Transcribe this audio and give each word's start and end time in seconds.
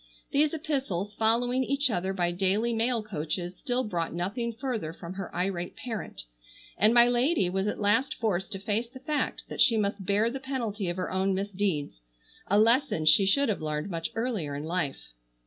These 0.31 0.51
epistles 0.51 1.13
following 1.13 1.63
each 1.63 1.91
other 1.91 2.11
by 2.11 2.31
daily 2.31 2.73
mail 2.73 3.03
coaches 3.03 3.55
still 3.55 3.83
brought 3.83 4.15
nothing 4.15 4.51
further 4.51 4.93
from 4.93 5.13
her 5.13 5.31
irate 5.35 5.75
parent, 5.75 6.23
and 6.75 6.91
my 6.91 7.07
lady 7.07 7.51
was 7.51 7.67
at 7.67 7.79
last 7.79 8.15
forced 8.15 8.51
to 8.53 8.59
face 8.59 8.87
the 8.87 8.99
fact 8.99 9.43
that 9.47 9.61
she 9.61 9.77
must 9.77 10.03
bear 10.07 10.31
the 10.31 10.39
penalty 10.39 10.89
of 10.89 10.97
her 10.97 11.11
own 11.11 11.35
misdeeds; 11.35 12.01
a 12.47 12.57
lesson 12.57 13.05
she 13.05 13.27
should 13.27 13.47
have 13.49 13.61
learned 13.61 13.91
much 13.91 14.09
earlier 14.15 14.55
in 14.55 14.63
life. 14.63 15.13